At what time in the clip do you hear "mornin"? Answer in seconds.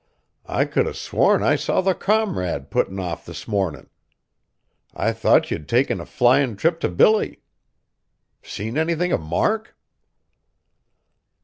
3.47-3.87